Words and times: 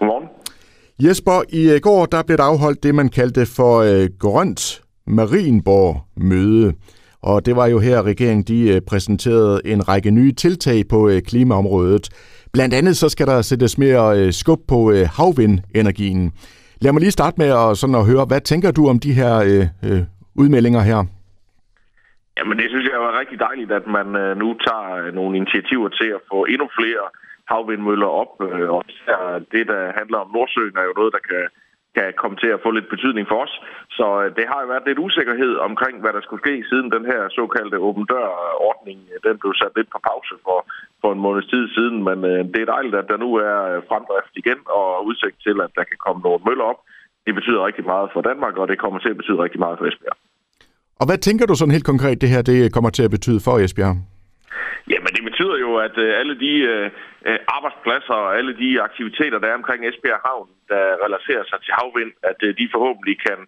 Godmorgen. 0.00 0.28
Jesper, 0.98 1.42
i 1.48 1.70
øh, 1.70 1.80
går 1.80 2.06
der 2.06 2.22
blev 2.22 2.38
der 2.38 2.44
afholdt 2.44 2.82
det, 2.82 2.94
man 2.94 3.08
kaldte 3.08 3.46
for 3.46 3.78
øh, 3.78 4.08
Grønt 4.18 4.82
Marienborg-møde. 5.06 6.72
Og 7.22 7.46
det 7.46 7.56
var 7.56 7.66
jo 7.66 7.78
her, 7.78 8.02
regeringen 8.02 8.42
de 8.42 8.68
øh, 8.68 8.80
præsenterede 8.80 9.60
en 9.64 9.88
række 9.88 10.10
nye 10.10 10.32
tiltag 10.32 10.88
på 10.88 11.08
øh, 11.08 11.22
klimaområdet. 11.22 12.08
Blandt 12.52 12.74
andet 12.74 12.96
så 12.96 13.08
skal 13.08 13.26
der 13.26 13.42
sættes 13.42 13.78
mere 13.78 14.32
skub 14.32 14.60
på 14.68 14.92
havvindenergien. 14.92 16.32
Lad 16.80 16.92
mig 16.92 17.00
lige 17.00 17.10
starte 17.10 17.34
med 17.38 17.46
at, 17.46 17.78
sådan 17.78 17.94
at 17.94 18.06
høre, 18.06 18.24
hvad 18.24 18.40
tænker 18.40 18.70
du 18.70 18.88
om 18.88 18.98
de 18.98 19.12
her 19.12 19.36
øh, 19.36 19.66
øh, 19.82 20.02
udmeldinger 20.34 20.80
her? 20.80 21.04
Jamen 22.40 22.58
det 22.58 22.68
synes 22.70 22.86
jeg 22.88 23.00
var 23.06 23.18
rigtig 23.20 23.38
dejligt, 23.48 23.72
at 23.78 23.86
man 23.86 24.08
øh, 24.22 24.32
nu 24.42 24.48
tager 24.66 24.88
øh, 25.00 25.14
nogle 25.18 25.36
initiativer 25.40 25.88
til 25.88 26.10
at 26.16 26.24
få 26.30 26.38
endnu 26.52 26.66
flere 26.78 27.04
havvindmøller 27.52 28.10
op. 28.22 28.32
Øh, 28.48 28.68
og 28.76 28.82
det, 29.54 29.64
der 29.72 29.80
handler 29.98 30.18
om 30.24 30.32
Nordsøen, 30.36 30.76
er 30.76 30.86
jo 30.88 30.98
noget, 31.00 31.12
der 31.16 31.22
kan, 31.30 31.44
kan 31.96 32.08
komme 32.22 32.36
til 32.42 32.50
at 32.54 32.62
få 32.64 32.70
lidt 32.70 32.88
betydning 32.94 33.26
for 33.28 33.38
os. 33.44 33.54
Så 33.98 34.06
det 34.36 34.44
har 34.50 34.58
jo 34.60 34.66
været 34.72 34.88
lidt 34.88 35.04
usikkerhed 35.06 35.52
omkring, 35.68 35.94
hvad 36.00 36.12
der 36.12 36.22
skulle 36.22 36.44
ske, 36.44 36.64
siden 36.70 36.92
den 36.96 37.04
her 37.10 37.20
såkaldte 37.38 37.78
åben 37.88 38.04
dør-ordning, 38.12 38.98
den 39.26 39.36
blev 39.38 39.52
sat 39.60 39.72
lidt 39.76 39.90
på 39.92 40.00
pause 40.10 40.34
for, 40.46 40.58
for 41.00 41.10
en 41.12 41.24
måneds 41.26 41.48
tid 41.52 41.64
siden. 41.76 41.98
Men 42.08 42.18
det 42.52 42.60
er 42.62 42.72
dejligt, 42.74 42.96
at 43.00 43.08
der 43.10 43.18
nu 43.24 43.30
er 43.34 43.56
fremdrift 43.88 44.32
igen 44.42 44.60
og 44.78 45.06
udsigt 45.08 45.38
til, 45.46 45.56
at 45.64 45.70
der 45.78 45.84
kan 45.90 45.98
komme 46.04 46.20
nogle 46.22 46.46
møller 46.48 46.66
op. 46.72 46.80
Det 47.26 47.34
betyder 47.34 47.66
rigtig 47.66 47.84
meget 47.92 48.08
for 48.12 48.20
Danmark, 48.30 48.54
og 48.56 48.68
det 48.68 48.78
kommer 48.78 48.98
til 49.00 49.12
at 49.12 49.20
betyde 49.20 49.42
rigtig 49.44 49.60
meget 49.60 49.78
for 49.78 49.86
Esbjerg. 49.86 50.29
Og 51.00 51.06
hvad 51.08 51.18
tænker 51.18 51.44
du 51.46 51.54
sådan 51.54 51.76
helt 51.76 51.90
konkret, 51.92 52.20
det 52.22 52.28
her 52.34 52.42
det 52.42 52.72
kommer 52.74 52.90
til 52.90 53.04
at 53.06 53.14
betyde 53.16 53.40
for 53.46 53.54
Esbjerg? 53.64 53.96
Jamen 54.92 55.12
det 55.16 55.24
betyder 55.28 55.56
jo, 55.64 55.70
at 55.86 55.96
øh, 56.04 56.20
alle 56.20 56.34
de 56.44 56.52
øh, 56.72 56.86
øh, 57.28 57.38
arbejdspladser 57.56 58.16
og 58.24 58.30
alle 58.38 58.52
de 58.62 58.68
aktiviteter, 58.88 59.38
der 59.38 59.48
er 59.48 59.60
omkring 59.60 59.80
Esbjerg 59.88 60.20
Havn, 60.26 60.48
der 60.72 60.84
relaterer 61.04 61.44
sig 61.50 61.58
til 61.64 61.72
havvind, 61.78 62.12
at 62.30 62.38
øh, 62.46 62.50
de 62.60 62.66
forhåbentlig 62.74 63.16
kan 63.26 63.38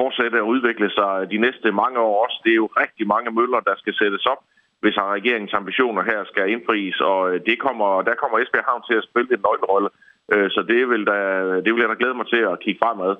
fortsætte 0.00 0.36
at 0.42 0.48
udvikle 0.52 0.88
sig 0.98 1.12
de 1.32 1.38
næste 1.46 1.68
mange 1.82 1.98
år 2.08 2.14
også. 2.24 2.38
Det 2.44 2.52
er 2.52 2.62
jo 2.64 2.68
rigtig 2.82 3.06
mange 3.14 3.30
møller, 3.38 3.60
der 3.68 3.74
skal 3.82 3.94
sættes 4.00 4.24
op, 4.32 4.40
hvis 4.82 4.96
regeringens 5.16 5.58
ambitioner 5.60 6.02
her 6.10 6.20
skal 6.30 6.50
indfries, 6.54 6.98
og 7.10 7.20
øh, 7.30 7.36
det 7.48 7.56
kommer, 7.66 7.88
der 8.08 8.14
kommer 8.20 8.36
Esbjerg 8.38 8.68
Havn 8.68 8.82
til 8.88 8.96
at 9.00 9.08
spille 9.08 9.30
en 9.34 9.44
nøglerolle. 9.46 9.90
Øh, 10.32 10.48
så 10.54 10.60
det 10.70 10.80
vil, 10.90 11.02
da, 11.12 11.18
det 11.64 11.70
vil 11.72 11.82
jeg 11.82 11.92
da 11.92 11.96
glæde 12.00 12.18
mig 12.20 12.26
til 12.34 12.42
at 12.50 12.60
kigge 12.64 12.80
fremad. 12.84 13.12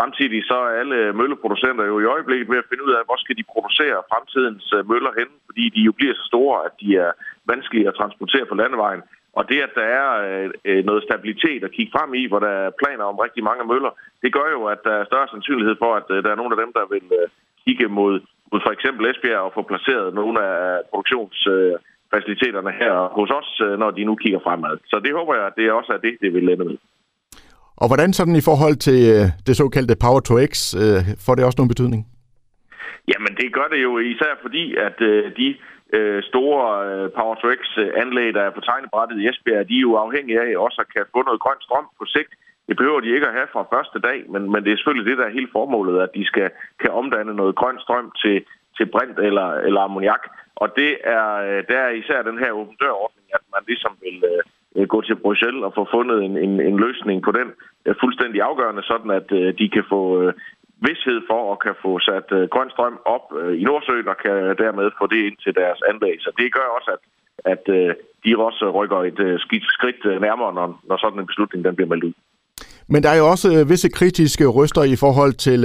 Samtidig 0.00 0.40
så 0.50 0.56
er 0.66 0.78
alle 0.80 1.12
mølleproducenter 1.12 1.84
jo 1.84 2.00
i 2.00 2.10
øjeblikket 2.14 2.48
ved 2.50 2.58
at 2.58 2.68
finde 2.68 2.84
ud 2.86 2.92
af, 2.98 3.02
hvor 3.06 3.16
skal 3.20 3.36
de 3.36 3.50
producere 3.52 4.06
fremtidens 4.12 4.66
øh, 4.76 4.88
møller 4.90 5.12
hen, 5.18 5.28
fordi 5.46 5.64
de 5.76 5.80
jo 5.88 5.92
bliver 5.92 6.14
så 6.14 6.24
store, 6.32 6.56
at 6.66 6.72
de 6.80 6.88
er 6.96 7.10
vanskelige 7.52 7.88
at 7.88 7.98
transportere 8.00 8.46
på 8.46 8.54
landevejen. 8.54 9.02
Og 9.38 9.48
det, 9.50 9.58
at 9.66 9.72
der 9.80 9.86
er 10.00 10.08
øh, 10.26 10.50
øh, 10.64 10.84
noget 10.84 11.02
stabilitet 11.08 11.64
at 11.64 11.74
kigge 11.76 11.92
frem 11.96 12.10
i, 12.14 12.22
hvor 12.28 12.40
der 12.46 12.52
er 12.62 12.76
planer 12.82 13.04
om 13.04 13.18
rigtig 13.24 13.42
mange 13.44 13.64
møller, 13.72 13.92
det 14.22 14.32
gør 14.32 14.48
jo, 14.56 14.62
at 14.74 14.80
der 14.84 14.94
er 14.98 15.04
større 15.04 15.28
sandsynlighed 15.30 15.76
for, 15.82 15.90
at 16.00 16.06
der 16.24 16.30
er 16.30 16.40
nogle 16.40 16.54
af 16.54 16.60
dem, 16.62 16.72
der 16.78 16.84
vil 16.94 17.06
kigge 17.64 17.88
mod, 17.98 18.14
mod 18.52 18.60
for 18.66 18.72
eksempel 18.76 19.02
Esbjerg 19.10 19.46
og 19.46 19.52
få 19.54 19.62
placeret 19.62 20.14
nogle 20.14 20.38
af 20.44 20.80
produktionsfaciliteterne 20.90 22.72
her 22.80 22.94
hos 23.18 23.30
os, 23.40 23.50
når 23.82 23.90
de 23.90 24.04
nu 24.04 24.14
kigger 24.14 24.40
fremad. 24.46 24.78
Så 24.90 24.96
det 25.04 25.12
håber 25.18 25.34
jeg, 25.34 25.46
at 25.46 25.56
det 25.56 25.72
også 25.72 25.92
er 25.92 26.00
det, 26.06 26.14
det 26.20 26.34
vil 26.34 26.48
ende 26.48 26.64
med. 26.64 26.76
Og 27.82 27.86
hvordan 27.88 28.12
sådan 28.12 28.36
i 28.36 28.46
forhold 28.50 28.76
til 28.86 28.98
øh, 29.14 29.24
det 29.46 29.54
såkaldte 29.56 29.96
Power 30.04 30.20
to 30.28 30.34
X, 30.50 30.52
øh, 30.82 31.00
får 31.24 31.34
det 31.34 31.44
også 31.44 31.58
nogen 31.58 31.74
betydning? 31.74 32.00
Jamen 33.10 33.32
det 33.40 33.48
gør 33.56 33.68
det 33.72 33.80
jo 33.86 33.92
især 33.98 34.32
fordi, 34.44 34.64
at 34.86 34.98
øh, 35.10 35.24
de 35.40 35.48
store 36.30 36.66
Power 37.18 37.34
to 37.42 37.46
X-anlæg, 37.60 38.28
der 38.36 38.42
er 38.44 38.52
på 38.56 38.62
tegnebrættet 38.68 39.16
i 39.20 39.28
Esbjerg, 39.28 39.68
de 39.68 39.76
er 39.76 39.86
jo 39.88 39.94
afhængige 40.04 40.40
af 40.40 40.50
også 40.66 40.78
at 40.84 40.92
kan 40.94 41.04
få 41.14 41.20
noget 41.28 41.40
grøn 41.44 41.60
strøm 41.66 41.86
på 41.98 42.04
sigt. 42.14 42.32
Det 42.68 42.76
behøver 42.76 43.00
de 43.00 43.14
ikke 43.14 43.28
at 43.28 43.36
have 43.38 43.52
fra 43.52 43.70
første 43.74 43.98
dag, 44.08 44.18
men, 44.32 44.42
men 44.52 44.60
det 44.64 44.70
er 44.70 44.76
selvfølgelig 44.76 45.08
det, 45.10 45.18
der 45.18 45.26
er 45.26 45.38
hele 45.38 45.54
formålet, 45.56 45.96
at 46.04 46.10
de 46.18 46.24
skal 46.30 46.48
kan 46.82 46.90
omdanne 47.00 47.34
noget 47.40 47.54
grøn 47.60 47.78
strøm 47.84 48.08
til, 48.22 48.36
til 48.76 48.86
brint 48.94 49.18
eller, 49.28 49.48
eller 49.66 49.80
ammoniak. 49.80 50.24
Og 50.62 50.68
det 50.78 50.90
er, 51.16 51.26
der 51.70 51.78
er 51.86 51.98
især 52.00 52.22
den 52.22 52.38
her 52.42 52.50
åben 52.60 52.76
dør-ordning, 52.82 53.26
at 53.36 53.44
man 53.54 53.62
ligesom 53.70 53.92
vil, 54.04 54.16
Øh, 54.30 54.42
gå 54.98 55.02
til 55.08 55.22
Bruxelles 55.24 55.64
og 55.68 55.72
få 55.78 55.84
fundet 55.96 56.18
en, 56.26 56.34
en, 56.46 56.52
en 56.70 56.76
løsning 56.84 57.18
på 57.26 57.32
den 57.38 57.48
fuldstændig 58.02 58.40
afgørende, 58.48 58.82
sådan 58.92 59.10
at 59.20 59.28
øh, 59.38 59.48
de 59.60 59.66
kan 59.74 59.84
få 59.94 60.02
øh, 60.20 60.32
vidshed 60.86 61.18
for 61.30 61.40
at 61.52 61.58
kan 61.66 61.74
få 61.84 61.92
sat 62.08 62.28
øh, 62.38 62.42
grøn 62.54 62.70
strøm 62.74 62.96
op 63.14 63.26
i 63.60 63.62
Nordsøen 63.68 64.08
og 64.12 64.16
kan 64.24 64.36
dermed 64.64 64.86
få 65.00 65.04
det 65.12 65.20
ind 65.28 65.36
til 65.44 65.52
deres 65.60 65.80
anlæg. 65.90 66.16
Så 66.24 66.30
det 66.38 66.54
gør 66.56 66.68
også, 66.76 66.90
at, 66.96 67.02
at 67.52 67.64
de 68.24 68.30
også 68.48 68.64
rykker 68.78 69.00
et 69.10 69.20
skidt 69.44 69.66
skridt 69.76 70.02
nærmere, 70.26 70.52
når, 70.58 70.66
når 70.88 70.96
sådan 70.96 71.20
en 71.20 71.30
beslutning 71.30 71.60
den 71.64 71.76
bliver 71.76 71.90
meldt 71.92 72.04
ud. 72.08 72.14
Men 72.92 73.02
der 73.02 73.10
er 73.10 73.18
jo 73.22 73.26
også 73.34 73.48
visse 73.72 73.88
kritiske 73.98 74.46
ryster 74.58 74.82
i 74.94 74.96
forhold 75.04 75.32
til 75.46 75.60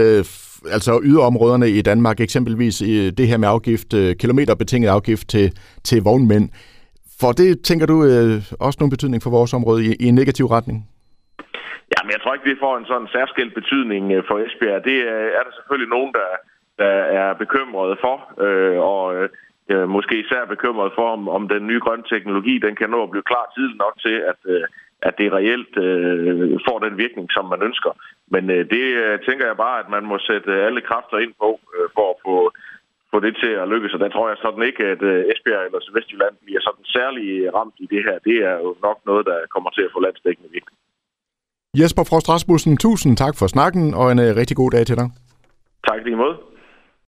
altså 0.75 1.01
yderområderne 1.03 1.69
i 1.69 1.81
Danmark, 1.81 2.19
eksempelvis 2.19 2.81
i 2.81 3.09
det 3.09 3.27
her 3.27 3.37
med 3.37 3.47
afgift, 3.47 3.89
kilometerbetinget 4.21 4.89
afgift 4.89 5.25
til, 5.29 5.47
til 5.83 6.03
vognmænd. 6.03 6.49
For 7.21 7.31
det, 7.31 7.49
tænker 7.69 7.85
du, 7.85 7.97
øh, 8.11 8.35
også 8.65 8.77
nogen 8.79 8.95
betydning 8.95 9.23
for 9.23 9.29
vores 9.37 9.53
område 9.53 9.79
i, 9.85 9.89
i 10.03 10.05
en 10.11 10.15
negativ 10.15 10.45
retning? 10.45 10.77
Ja, 11.93 11.99
men 12.03 12.11
jeg 12.15 12.21
tror 12.21 12.33
ikke, 12.33 12.49
det 12.49 12.63
får 12.65 12.77
en 12.77 12.89
sådan 12.91 13.07
særskilt 13.15 13.53
betydning 13.59 14.11
øh, 14.15 14.23
for 14.27 14.35
Esbjerg. 14.45 14.83
Det 14.89 14.97
øh, 15.13 15.29
er 15.37 15.43
der 15.45 15.53
selvfølgelig 15.55 15.89
nogen, 15.95 16.11
der, 16.19 16.29
der 16.81 16.93
er 17.21 17.33
bekymrede 17.43 17.95
for, 18.03 18.15
øh, 18.45 18.77
og 18.91 19.03
øh, 19.15 19.29
øh, 19.71 19.89
måske 19.89 20.15
især 20.23 20.45
bekymrede 20.45 20.91
for, 20.97 21.07
om, 21.15 21.21
om 21.37 21.43
den 21.47 21.67
nye 21.67 21.79
grønne 21.85 22.05
teknologi, 22.13 22.55
den 22.65 22.75
kan 22.75 22.89
nå 22.89 23.03
at 23.03 23.11
blive 23.11 23.29
klar 23.31 23.45
tidligt 23.55 23.79
nok 23.85 23.95
til, 24.05 24.15
at, 24.31 24.39
øh, 24.53 24.63
at 25.01 25.13
det 25.19 25.33
reelt 25.33 25.73
øh, 25.87 26.59
får 26.67 26.77
den 26.79 26.97
virkning, 27.03 27.27
som 27.31 27.45
man 27.45 27.61
ønsker. 27.67 27.91
Men 28.33 28.43
øh, 28.55 28.63
det 28.75 28.85
øh, 29.03 29.19
tænker 29.27 29.45
jeg 29.47 29.57
bare, 29.57 29.79
at 29.79 29.89
man 29.95 30.03
må 30.11 30.17
sætte 30.19 30.51
alle 30.67 30.81
kræfter 30.81 31.17
ind 31.17 31.33
på, 31.43 31.49
øh, 31.75 31.87
for 31.95 32.05
at 32.13 32.17
få 32.25 32.35
få 33.13 33.19
det 33.25 33.33
til 33.43 33.53
at 33.61 33.69
lykkes, 33.73 33.93
og 33.95 33.99
der 34.03 34.09
tror 34.11 34.25
jeg 34.29 34.37
sådan 34.45 34.63
ikke, 34.69 34.83
at 34.93 35.01
øh, 35.11 35.31
Esbjerg 35.31 35.63
eller 35.65 35.79
Vestjylland 35.97 36.35
bliver 36.45 36.61
sådan 36.67 36.85
særlig 36.97 37.27
ramt 37.57 37.77
i 37.85 37.87
det 37.93 38.01
her. 38.07 38.15
Det 38.27 38.37
er 38.49 38.55
jo 38.65 38.69
nok 38.87 38.97
noget, 39.09 39.23
der 39.29 39.37
kommer 39.53 39.69
til 39.69 39.83
at 39.87 39.93
få 39.93 39.99
landsdækkende 40.05 40.49
virkning. 40.57 40.77
Jesper 41.79 42.03
Frost 42.09 42.27
Rasmussen, 42.33 42.73
tusind 42.85 43.13
tak 43.23 43.35
for 43.39 43.47
snakken, 43.55 43.83
og 43.99 44.05
en 44.13 44.19
uh, 44.25 44.29
rigtig 44.41 44.57
god 44.61 44.71
dag 44.75 44.83
til 44.85 44.97
dig. 45.01 45.07
Tak 45.89 45.99
lige 46.05 46.15
måde. 46.23 46.35